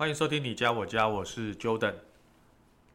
[0.00, 1.94] 欢迎收听你家我家，我是 Jordan。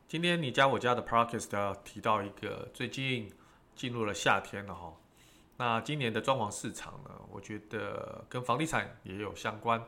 [0.08, 3.32] 今天你家我家的 Podcast 要提到一个，最近
[3.76, 4.92] 进入了夏天了哈。
[5.58, 9.86] 那今年的装潢市场呢，我觉得跟房地产也有相关。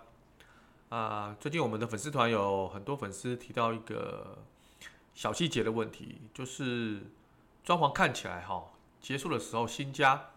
[0.89, 4.37] 啊，最近我们的粉丝团有很多粉丝提到一个
[5.15, 6.99] 小细节的问题，就是
[7.63, 8.63] 装潢看起来哈，
[9.01, 10.33] 结束的时候新家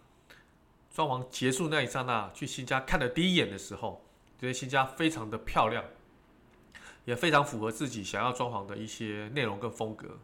[0.95, 4.03] 装潢结束那一刹那，去新家看的第一眼的时候，
[4.39, 5.85] 觉得新家非常的漂亮。
[7.05, 10.19] 也非常符合自己想要装潢的一些内容跟风格，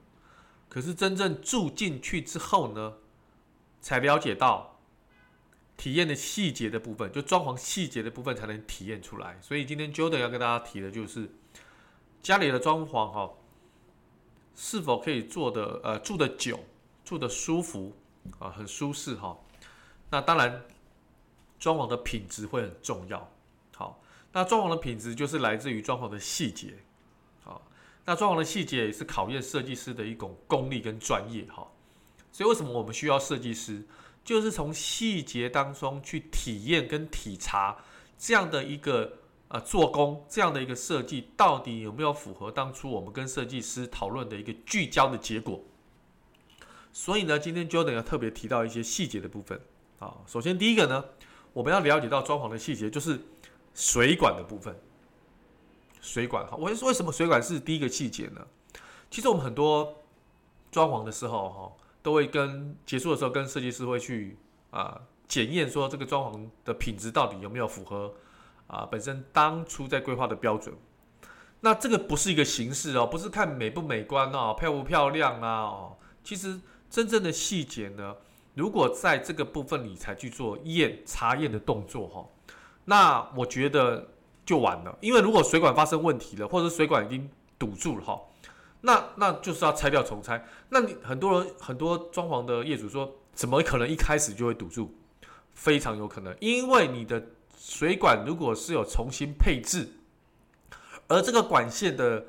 [0.68, 2.94] 可是真正住进去之后呢，
[3.80, 4.78] 才了解到
[5.76, 9.38] 体验的细节的部分，就装潢细节的部分才能体验出来。
[9.40, 11.30] 所以今天 Jordan 要跟大家提的就是
[12.22, 13.30] 家里的装潢哈，
[14.54, 16.60] 是否可以做的呃住的久，
[17.04, 17.96] 住的舒服
[18.38, 19.38] 啊，很舒适哈。
[20.10, 20.62] 那当然，
[21.58, 23.30] 装潢的品质会很重要。
[24.36, 26.74] 那装潢的品质就是来自于装潢的细节，
[27.42, 27.66] 好，
[28.04, 31.66] 那装潢的细节也是考验设计师的一种功力跟专业，哈，
[32.30, 33.82] 所以为什么我们需要设计师，
[34.22, 37.78] 就是从细节当中去体验跟体察
[38.18, 39.10] 这样的一个
[39.48, 45.64] 呃做工，这样的一个设计到底有没有符合当初我们跟设计师讨论的一个聚焦的结果。
[46.92, 49.58] 所以呢，今天 Jordan 要特别提到一些细节的部分，
[49.98, 51.02] 啊，首先第一个呢，
[51.54, 53.18] 我们要了解到装潢的细节就是。
[53.76, 54.74] 水管的部分，
[56.00, 58.40] 水管哈，我说为什么水管是第一个细节呢？
[59.10, 60.02] 其实我们很多
[60.72, 64.38] 装潢的时候哈，都会跟结束的时候跟设计师会去
[64.70, 64.98] 啊
[65.28, 68.14] 检验说这个装潢的品质到底有没有符合
[68.66, 70.74] 啊本身当初在规划的标准。
[71.60, 75.96] 那这个不是一个形式哦，不是看美不美观哦，漂不漂亮啊哦。
[76.24, 78.16] 其实真正的细节呢，
[78.54, 82.26] 如果在这个部分你才去做验查验的动作哈。
[82.86, 84.08] 那我觉得
[84.44, 88.20] 就完了，因为如果水管发生问题了，或者水管已经堵住了哈，
[88.80, 90.44] 那那就是要拆掉重拆。
[90.68, 94.94] 那你很多人很多装潢的业主说，怎么可能一开始就会堵住？
[95.52, 97.20] 非常有可能，因为你的
[97.58, 99.88] 水管如果是有重新配置，
[101.08, 102.24] 而这个管线的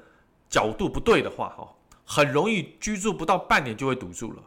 [0.50, 4.42] 角度不对的话，哈，很容易居住不到半年就会堵住了。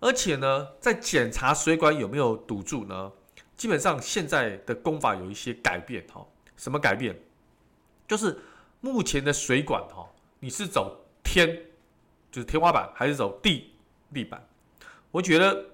[0.00, 3.10] 而且呢，在检查水管有没有堵住呢？
[3.58, 6.24] 基本上现在的工法有一些改变哈，
[6.56, 7.20] 什么改变？
[8.06, 8.38] 就是
[8.80, 10.08] 目前的水管哈，
[10.38, 11.64] 你是走天，
[12.30, 13.74] 就是天花板，还是走地
[14.14, 14.48] 地板？
[15.10, 15.64] 我觉得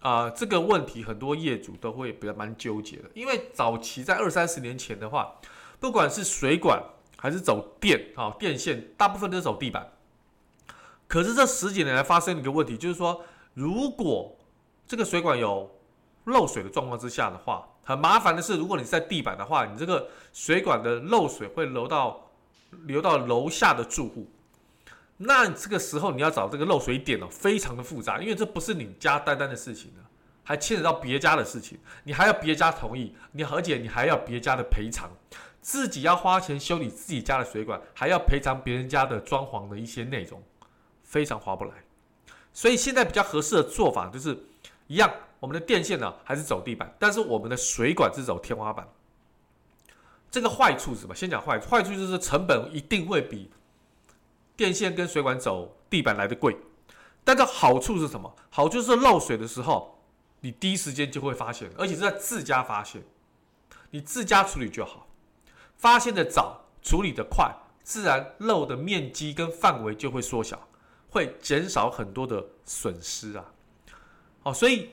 [0.00, 5.34] 啊、这个问题很多业主都会比较蛮纠结的，因为早期在二三十年前的话，
[5.80, 6.80] 不管是水管
[7.16, 9.92] 还是走电啊电线，大部分都是走地板。
[11.08, 14.36] 可是这十几年来发生一个问题，就是说，如果
[14.86, 15.68] 这个水管有
[16.28, 22.30] 漏水的状况之下的话，很麻烦的是，如果你在地板的话，你这个水管的漏水会流到
[22.84, 24.30] 流到楼下的住户。
[25.16, 30.02] 那这个时候你要找这个漏水点哦，非常的复杂，因为这不是你家单单的事情呢，
[30.44, 35.10] 还牵扯到别家的事情，你还要别家同意，你而且你还要别家的赔偿，
[35.60, 40.40] 自己要花钱修理自己家的水管，还要赔偿别人家的装潢的一些内容，
[41.02, 41.72] 非常划不来。
[42.52, 44.38] 所以现在比较合适的做法就是
[44.88, 45.10] 一样。
[45.40, 48.88] 我们的电线呢还是走地板，但是我们的水管是走天花板。
[50.30, 51.14] 这个坏处是什么？
[51.14, 53.48] 先讲坏处，坏处就是成本一定会比
[54.56, 56.56] 电线跟水管走地板来的贵。
[57.22, 58.34] 但是好处是什么？
[58.50, 59.98] 好处是漏水的时候，
[60.40, 63.02] 你第一时间就会发现，而且是在自家发现，
[63.90, 65.06] 你自家处理就好，
[65.76, 67.54] 发现的早，处理的快，
[67.84, 70.68] 自然漏的面积跟范围就会缩小，
[71.08, 73.44] 会减少很多的损失啊。
[74.48, 74.90] 哦，所以。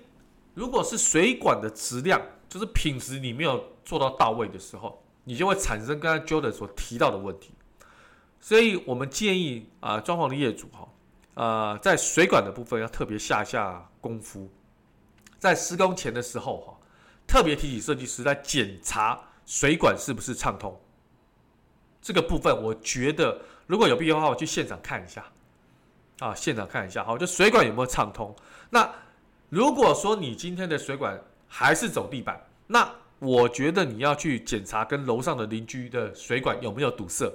[0.56, 7.54] 如果是水管的质量，就是品质你没有做到到位的时候，你就会产生刚才 Jordan 所提到的问题。
[8.40, 10.88] 所以我们建议啊，装潢的业主哈，
[11.34, 14.50] 呃，在水管的部分要特别下下功夫，
[15.38, 16.78] 在施工前的时候哈，
[17.28, 20.80] 特别提醒设计师来检查水管是不是畅通。
[22.02, 25.25] 这个部分我觉得如果有必要的话，我去现场看一下
[26.19, 28.34] 啊，现场看一下好，就水管有没有畅通。
[28.69, 28.90] 那
[29.56, 31.18] 如果说你今天的水管
[31.48, 32.38] 还是走地板，
[32.68, 37.31] 那我觉得你要去检查跟楼上的邻居的水管有没有堵塞，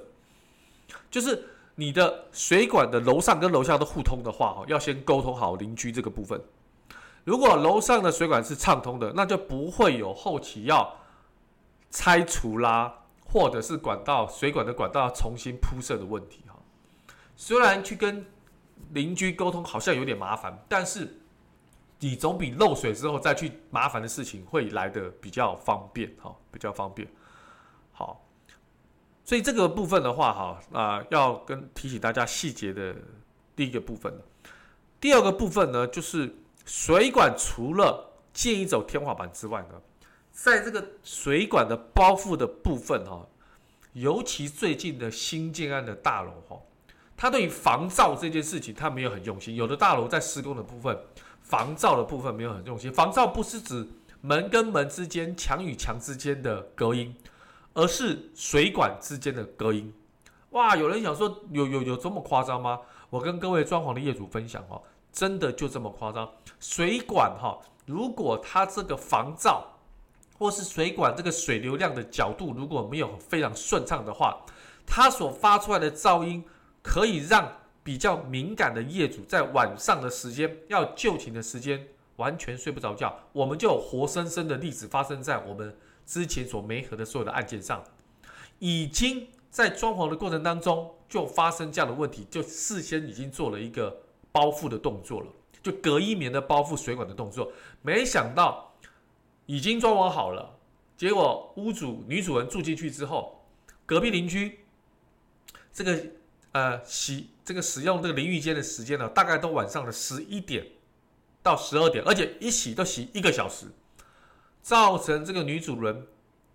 [1.11, 1.43] 就是
[1.77, 6.39] 你的水管的楼上跟楼下都互通的话，哦，要先沟通好邻居这个部分。
[7.25, 10.95] 如果楼上的水管是畅通的，那就不会有后期要
[11.91, 12.93] 拆除啦，
[13.25, 16.55] 或者是管道水管的管道要重新铺设的问题哈。
[17.35, 18.27] 虽然去跟
[18.91, 21.17] 邻居沟通好像有点麻烦，但是
[22.01, 27.07] 你总比漏水之后再去麻烦的事情会来的比较方便哈，比较方便。
[27.93, 28.27] 好，
[29.25, 32.97] 所以这个部分的话哈，啊，要跟提醒大家细节的
[33.55, 34.13] 第一个部分。
[35.01, 36.35] 第二个部分呢，就是。
[36.67, 39.81] 水管除了建议走天花板之外呢，
[40.31, 43.27] 在这个水管的包覆的部分哈，
[43.95, 46.61] 尤其最近的新建案的大楼哈，
[47.17, 49.57] 它对于防噪这件事情，它没有很用心。
[49.57, 50.97] 有的大楼在施工的部分，
[51.51, 52.93] 防噪的部分没有很用心。
[52.93, 53.87] 防噪不是指
[54.21, 57.15] 门跟门之间、墙与墙之间的隔音，
[57.75, 59.93] 而是水管之间的隔音。
[60.51, 62.79] 哇，有人想说，有有有这么夸张吗？
[63.09, 64.81] 我跟各位装潢的业主分享哦。
[65.13, 66.31] 真的就这么夸张？
[66.61, 69.61] 水管哈，如果它这个防噪，
[70.39, 74.41] 或是水管这个水流量的角度如果没有非常顺畅的话，
[74.87, 76.45] 它所发出来的噪音
[76.81, 81.87] 可以让比较敏感的业主在晚上的时间要就寝的时间
[82.17, 83.19] 完全睡不着觉。
[83.33, 87.83] 我们就有活生生的例子发生在我们之前所没合的所有的案件上，
[88.59, 94.03] 已经在装潢的过程当中就发生这样的问题，就事先已经做了一个。
[94.33, 95.27] 包覆的动作了，
[95.61, 98.73] 就隔音棉的包覆水管的动作，没想到
[99.47, 100.57] 已经装潢好了，
[100.97, 103.45] 结果屋主女主人住进去之后，
[103.85, 104.61] 隔壁邻居
[105.73, 106.01] 这个
[106.53, 110.67] 呃洗这个使用这个淋浴间的时间呢，大概都晚上的十一点
[111.43, 113.67] 到十二点，而且一洗都洗一个小时，
[114.63, 116.07] 造成这个女主人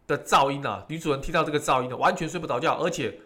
[0.07, 3.19] 的噪音啊，女主人听到这个噪音呢，完全睡不着觉，而且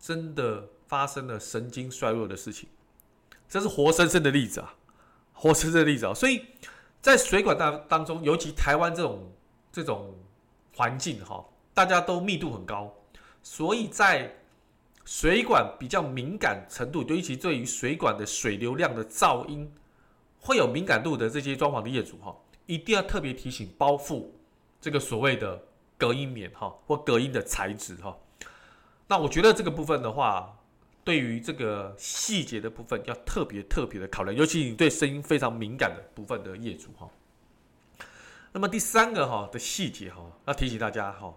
[0.00, 2.68] 真的发生了神经衰弱的事情。
[3.48, 4.74] 这是活生生的例子啊，
[5.32, 6.44] 活生生的例子啊，所以
[7.00, 9.32] 在水管当当中，尤其台湾这种
[9.72, 10.14] 这种
[10.76, 11.44] 环境哈，
[11.74, 12.94] 大家都密度很高，
[13.42, 14.36] 所以在
[15.08, 19.72] 水管比较敏感程度，尤其对于水管的水流量的噪音
[20.38, 24.26] 会有敏感度的这些装潢的业主哈，一定要特别提醒包覆
[24.78, 25.64] 这个所谓的
[25.96, 28.14] 隔音棉哈或隔音的材质哈。
[29.06, 30.54] 那我觉得这个部分的话。
[31.04, 37.08] 对于这个细节的部分，要特别特别的考量，尤其你对声音非常敏感的部分的业主哈。
[38.52, 41.34] 那么第三个哈的细节哈，要提醒大家哈，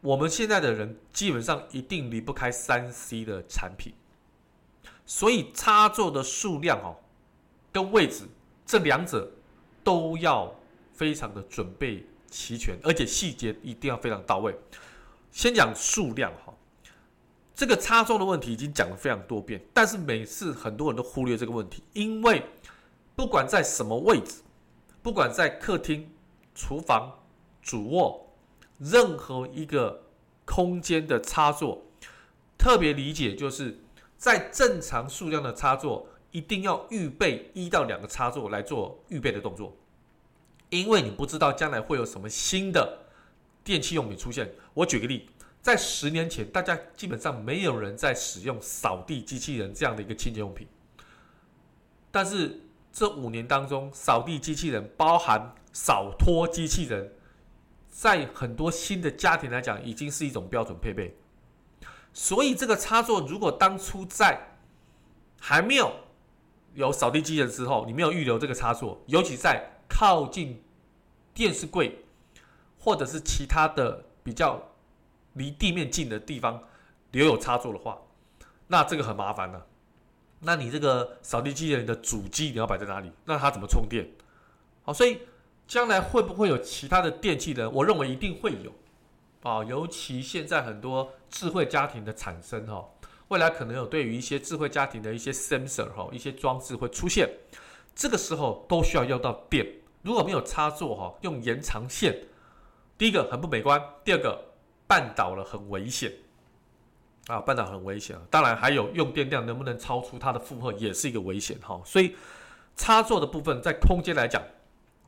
[0.00, 3.92] 我们现在的人基本上一定离不开三 C 的产品，
[5.04, 6.96] 所以插座的数量哦
[7.72, 8.24] 跟位置
[8.64, 9.30] 这两者
[9.82, 10.54] 都要
[10.92, 14.54] 非常的准备齐全，而且细节一定要非常到位。
[15.32, 16.54] 先讲数量哈。
[17.54, 22.40] 这个插座的问题已经讲了非常多遍，但是每次很多人都忽略这个问题，因为
[23.16, 24.42] 不管在什么位置，
[25.02, 26.08] 不管在客厅、
[26.54, 27.12] 厨房、
[27.60, 28.27] 主卧，
[28.78, 30.04] 任何一个
[30.44, 31.84] 空间的插座，
[32.56, 33.78] 特别理解就是
[34.16, 39.76] 在正常数量的插座，一定要预备一到两个插座来做预备的动作，
[40.70, 42.98] 因为你不知道将来会有什么新的
[43.62, 44.50] 电器用品出现。
[44.74, 45.28] 我举个例。
[45.60, 50.66] 在十年前，大家基本上没有人在使用扫地机器人这样的一个清洁用品。
[52.12, 52.60] 但是
[52.92, 57.12] 这五年当中，扫地机器人包含扫拖机器人，
[57.88, 61.16] 在很多新的家庭来讲，已经是一种标准配备。
[62.12, 64.56] 所以这个插座，如果当初在
[65.40, 65.92] 还没有
[66.74, 70.62] 有扫地机器人之后，你没有预留这个插座，尤其在靠近
[71.34, 72.04] 电视柜
[72.78, 74.62] 或者是其他的比较。
[75.34, 76.64] 离地面近的地方
[77.12, 77.96] 留有插座的话，
[78.66, 79.66] 那这个很麻烦了。
[80.40, 83.12] 那你这个扫地机器人的主机你要摆在哪里？
[83.24, 84.10] 那它怎么充电？
[84.82, 85.20] 好，所以
[85.68, 87.70] 将来会不会有其他的电器呢？
[87.70, 88.72] 我认为一定会有
[89.42, 92.84] 啊，尤其现在很多智慧家庭的产生哈，
[93.28, 97.28] 未来可能有对于一些智慧家庭的一些 sensor 哈，一些装置会出现，
[97.94, 99.64] 这个时候都需要用到电。
[100.02, 102.18] 如果没有插座哈，用延长线，
[102.96, 104.46] 第一个很不美观，第二个。
[104.88, 106.10] 绊倒了很危险
[107.26, 107.36] 啊！
[107.42, 108.18] 绊倒很危险！
[108.30, 111.78] 当然还有用电量能不能超出它的负荷，也是一个危险哈。
[111.84, 112.16] 所以
[112.74, 114.42] 插座的部分在空间来讲，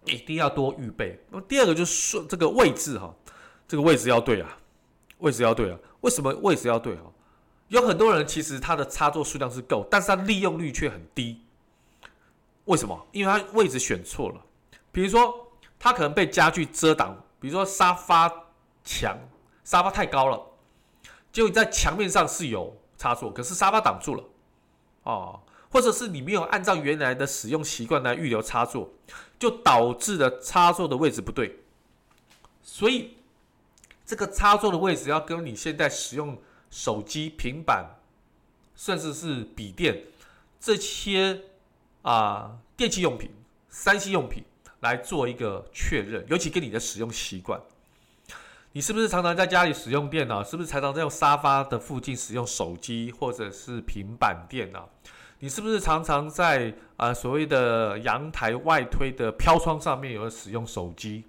[0.06, 1.18] 一定要多预备。
[1.30, 3.14] 那么第二个就是说这个位置哈，
[3.68, 4.58] 这个位置要对啊，
[5.18, 5.78] 位置要对啊。
[6.00, 7.02] 为什么位置要对啊？
[7.68, 11.40] 有很多人其实他的插座数量是够，但是他利用率却很低。
[12.64, 13.06] 为什么？
[13.12, 14.40] 因为他位置选错了。
[14.90, 18.28] 比如说他可能被家具遮挡比如说沙发
[18.84, 19.16] 墙，
[19.64, 20.40] 沙发太高了，
[21.32, 24.24] 结果你在墙面上是有插座，可是沙发挡住了，
[25.04, 25.40] 哦，
[25.70, 28.92] 或者是你没有按照原来的使用习惯来预留插座，
[29.38, 31.60] 就导致了插座的位置不对，
[32.62, 33.16] 所以
[34.04, 36.36] 这个插座的位置要跟你现在使用
[36.70, 37.98] 手机、平板，
[38.74, 40.04] 甚至是笔电
[40.60, 41.40] 这些
[42.02, 43.30] 啊电器用品、
[43.68, 44.44] 三 C 用品。
[44.80, 47.60] 来做一个确认，尤其跟你的使用习惯，
[48.72, 50.42] 你是不是常常在家里使用电脑？
[50.42, 54.88] 是不是常常在用沙发的附近使用手机或者是平板电脑？
[55.42, 61.24] 你是不是常常在啊、所谓的阳台外推的飘窗上面有使用手机？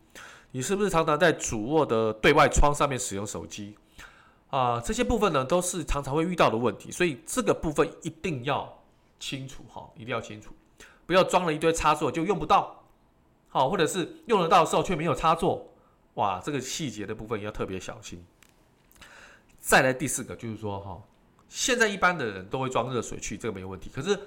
[0.51, 3.77] 你是不是常常在主卧的对外窗上面使用手机？
[4.49, 8.83] 啊、这些部分呢都是常常会遇到的问题，所以这个部分一定要
[9.17, 10.51] 清楚哈，一定要清楚，
[11.05, 12.83] 不要装了一堆插座就用不到。
[13.47, 15.69] 好，或者是用得到的时候却没有插座，
[16.15, 18.25] 哇，这个细节的部分要特别小心。
[19.57, 21.01] 再来第四个就是说，哈，
[21.51, 23.91] 现在一般的人都会装热水器，这个没有问题。
[23.93, 24.17] 可是，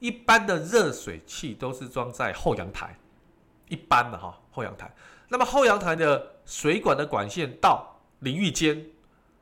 [0.00, 2.98] 一般的热水器都是装在后阳台，
[3.68, 4.92] 一般的哈后阳台。
[5.28, 8.86] 那么后阳台的水管的管线到淋浴间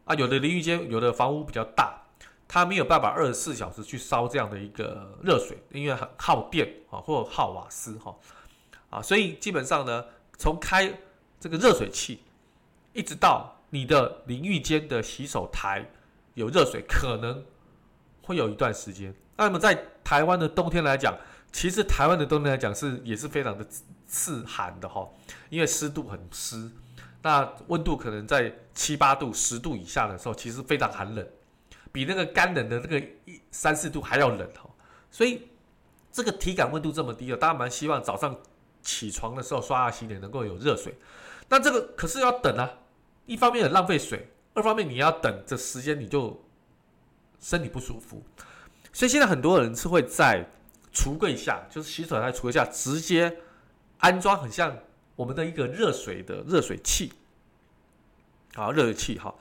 [0.04, 1.98] 啊，有的淋浴间有的房屋比较大，
[2.46, 8.14] 它没有办法二十四小时去烧这样的一个热水，因为很耗电啊，或耗瓦斯哈。
[8.90, 10.04] 啊，所以基本上呢，
[10.36, 10.92] 从开
[11.40, 12.22] 这个热水器，
[12.92, 15.90] 一直到你的淋浴间的洗手台
[16.36, 17.44] 有热水，可能
[18.22, 19.12] 会有一段时间。
[19.36, 21.18] 那么在台湾的冬天来讲，
[21.50, 23.66] 其实台湾的冬天来讲是也是非常的
[24.06, 25.06] 刺寒的哈，
[25.50, 26.70] 因为湿度很湿，
[27.22, 31.28] 那温度可能在七八度、十度以下的时候，其实非常寒冷，
[31.90, 34.70] 比那个干冷的那个一三四度还要冷哈。
[35.10, 35.48] 所以
[36.12, 38.38] 这个体感温度这么低了，大家蛮希望早上。
[38.82, 40.94] 起床的时候刷牙洗脸能够有热水，
[41.48, 42.70] 那这个可是要等啊，
[43.24, 46.42] 一方面很浪费水，二方面你要等这时间你就
[47.38, 48.20] 身体不舒服，
[48.92, 50.44] 所以现在很多人是会在
[50.92, 53.36] 橱柜下，就是洗手台橱柜下直接
[53.98, 54.76] 安装很像
[55.14, 57.12] 我们的一个热水的热水器，
[58.54, 59.32] 好，热水器哈，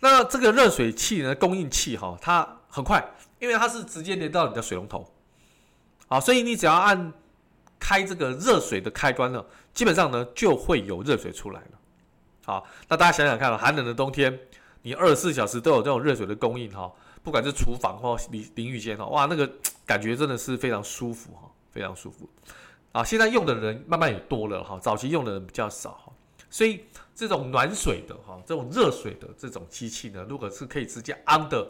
[0.00, 3.02] 那这个热水器呢，供应器哈，它很快，
[3.38, 5.10] 因为它是直接连到你的水龙头，
[6.08, 7.12] 好，所以你只要按。
[7.76, 11.70] 开这个热水的开关呢，基本上呢就会有热水出来了。
[12.46, 14.40] 好，那大家想想看，寒冷的冬天，
[14.84, 19.50] 你二十四小时都有这种热水的供应哈，不管是厨房或淋淋浴间哈，哇，那个
[19.84, 22.28] 感觉真的是非常舒服哈，非常舒服。
[22.92, 26.12] 啊，现在用的人慢慢也多了哈，早期用的人比较少哈，
[26.48, 31.68] 所以这种暖水的哈，这种热水的这种机器呢，如果是可以直接安的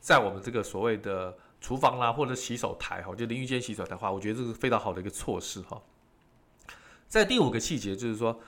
[0.00, 1.36] 在我们这个所谓的。
[1.60, 5.80] 厨房啦，或者洗手台哈，就淋浴间洗手台的话，我觉得这是非常好的一个措施哈。
[7.08, 8.38] 在第五个细节就是说，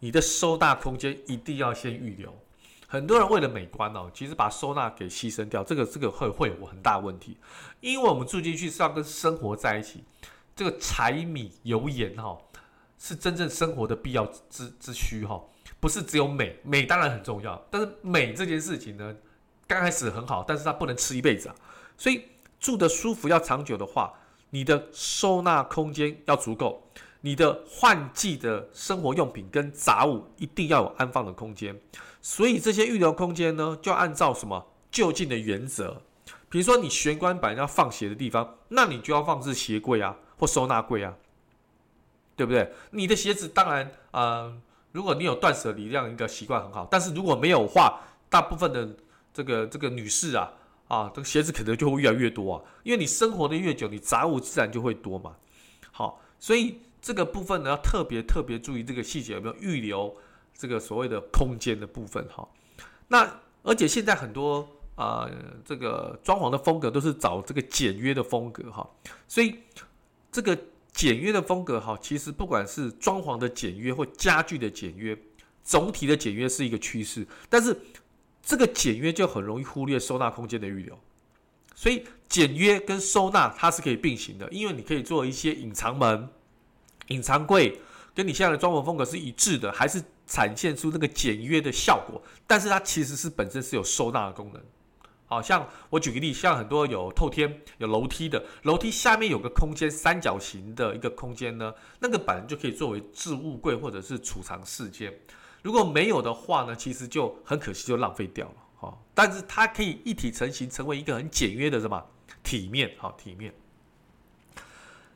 [0.00, 2.36] 你的收纳空间一定要先预留。
[2.94, 7.36] 很多人为了美观哦，其实把收纳给牺牲掉，这个这个会会有很大问题。
[7.80, 10.04] 因为我们住进去是要跟生活在一起，
[10.54, 12.38] 这个柴米油盐哈，
[12.96, 15.42] 是真正生活的必要之之需哈，
[15.80, 19.14] 不是只有美，美当然很重要，但是美这件事情呢，
[19.66, 21.54] 刚开始很好，但是它不能吃一辈子啊，
[21.98, 22.22] 所以。
[22.60, 24.10] 住得舒服要长久的话，
[24.48, 26.82] 你的收纳空间要足够，
[27.24, 31.74] 你的换季的生活用品跟杂物一定要有安放的空间。
[32.20, 36.02] 所以这些预留空间呢，就按照什么就近的原则。
[36.50, 41.14] 比如说你玄关板要放鞋的地方，那你就要放置鞋柜啊，或收纳柜啊，
[42.36, 42.70] 对不对？
[42.90, 44.56] 你的鞋子当然啊、呃，
[44.92, 48.86] 如果你有断舍离这样一个习惯很好，但是如果没有的话，大部分的
[49.32, 50.52] 这个这个女士啊。
[50.86, 55.34] 啊，这个鞋子可能就会越来越多啊，因为你生活的越久，你杂物自然就会多嘛。
[55.90, 60.16] 好，所以这个部分呢，要特别特别注意这个细节有没有预留
[60.56, 62.48] 这个所谓的空间的部分哈。
[63.08, 65.30] 那而且现在很多啊、呃，
[65.62, 68.88] 这个装潢的风格都是找这个简约的风格哈，
[69.28, 69.54] 所以
[70.32, 70.58] 这个
[70.92, 75.14] 简约的风格哈，其实不管是装潢的简约或家具的简约，
[75.62, 77.76] 总体的简约是一个趋势，但是。
[78.46, 81.00] 这个简约就很容易忽略收纳空间的预留，
[81.74, 86.28] 所以简约跟收纳它是可以并行的，因为你可以做一些隐藏门、
[87.08, 87.80] 隐藏柜，
[88.14, 92.22] 跟你现在的装潢风格是一致的，还是展现出那个简约的效果。
[92.46, 94.62] 但是它其实是本身是有收纳的功能。
[95.26, 105.12] 好像我举个例，像很多有透天、有楼梯的，楼梯下面有个空间，三角形的一个空间呢，那个板就可以作为置物柜或者是储藏室间。
[105.62, 108.98] 如果没有的话呢，其实就很可惜，就浪费掉了哈。
[109.14, 112.04] 但是它可以一体成型，成为一个很简约的什么
[112.42, 113.52] 体面，好体面。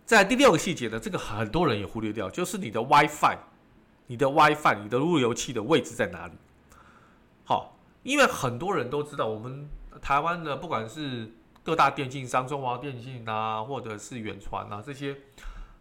[0.08, 3.36] 在第六个细节呢，这个很多人也忽略掉，就是你的 WiFi
[4.06, 6.32] 你的 WiFi、你的路由器的位置在哪里。
[7.44, 9.68] 好，因为很多人都知道，我们
[10.00, 11.30] 台湾的不管是
[11.62, 15.14] 各大电信商，中华电信啊，或者是远传啊这些，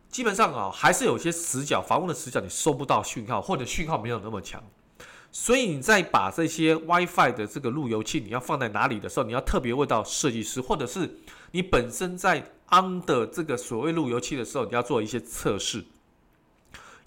[0.09, 4.61] 基本上啊还是有些死角，房屋的死角，你收不到讯号，或者讯号没有那么强。
[5.31, 11.17] 所以你在把这些 WiFi 的这个路由器你要放在哪里的时候，你要特别问到设计师，或者是
[11.51, 15.83] 你本身在安的这个所谓路由器的时候，你要做一些测试。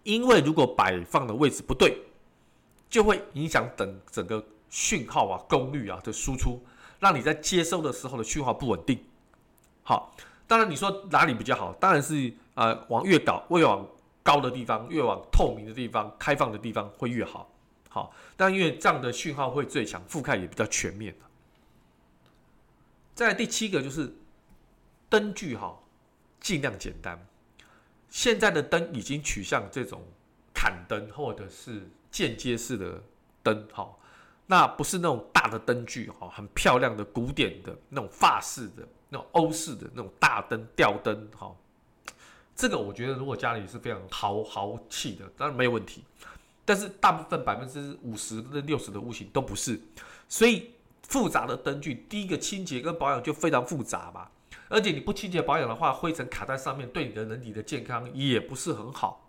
[0.03, 1.97] 因为如果摆放的位置不对，
[2.89, 6.65] 就会影响等整个讯号啊、功率啊的输出，
[6.99, 8.99] 让你在接收的时候的讯号不稳定。
[9.83, 11.73] 好，当然你说哪里比较好？
[11.75, 13.87] 当然是呃往越高、越往
[14.23, 17.51] 高的地方、越往透明的地方、开放的地方会越好。
[17.91, 21.15] 好，但因为这样的讯号会最强，覆盖也比较全面。
[23.15, 24.15] 再来第七个就是
[25.11, 25.79] 灯具哈，
[26.41, 27.27] 尽量简单。
[28.09, 30.03] 现在的灯已经取向这种
[30.55, 33.03] 砍灯或者是间接式的
[33.43, 33.95] 灯，哈，
[34.47, 41.55] 那不是那种大的灯具，哈，很漂亮的古典的那种法式的、那种欧式的那种大灯吊灯，哈，
[42.57, 46.05] 这个我觉得如果家里是非常豪豪气的，当然没有问题。
[46.65, 49.81] 但是大部分百分之五十跟六十的屋型都不是，
[50.29, 54.31] 所以复杂的灯具，第一个清洁跟保养就非常复杂吧。
[54.71, 59.29] 而且你不清洁保养的话，灰尘卡在上面，对你的人体的健康也不是很好。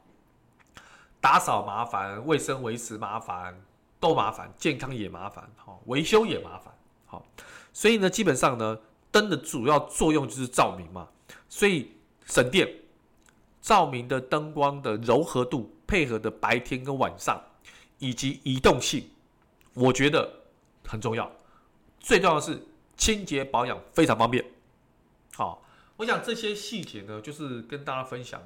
[1.20, 3.60] 打扫麻烦，卫生维持麻烦，
[4.00, 6.74] 都麻烦，健康也麻烦，好，维修也麻烦，
[7.08, 7.26] 好。
[7.74, 8.80] 所以呢，基本上呢，
[9.12, 11.08] 灯的主要作用就是照明嘛，
[11.50, 11.92] 所以
[12.28, 12.72] 省电，
[13.62, 17.42] 照明的灯光的柔和度，配合的白天跟晚上，
[17.98, 19.10] 以及移动性，
[19.74, 20.32] 我觉得
[20.86, 21.32] 很重要。
[22.00, 22.64] 最重要的是
[22.96, 24.44] 清洁保养非常方便。
[25.36, 25.64] 好，
[25.98, 28.42] 我想这些细节呢，就是跟大家分享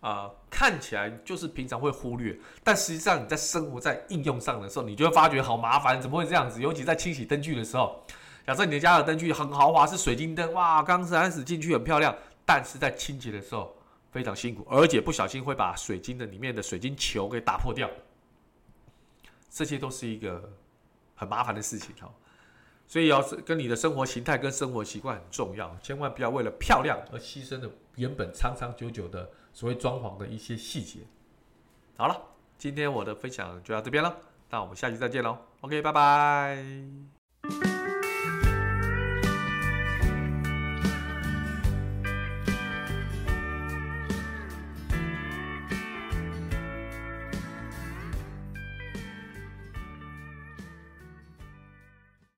[0.00, 6.62] 啊、看起来就是平常会忽略，但实际上你在生活在应用上的时候，你就会发觉好麻烦，怎么会这样子？
[6.62, 8.00] 尤其在清洗灯具的时候，
[8.46, 13.76] 假设你的家的灯具很豪华，是水晶灯，哇，刚开始进去很漂亮，但是在清洁的时候
[14.12, 17.90] 非常辛苦，而且不小心会把水晶的里面的水晶球给打破掉，
[19.50, 20.48] 这些都是一个
[21.16, 22.08] 很麻烦的事情哈。
[22.88, 31.00] 所以要是跟你的生活形态跟生活习惯很重要，千万不要为了漂亮而牺牲了原本长长久久的所谓装潢的一些细节。
[31.98, 32.18] 好了，
[32.56, 34.16] 今天我的分享就到这边了，
[34.48, 35.36] 那我们下期再见喽。
[35.60, 37.17] OK，拜拜。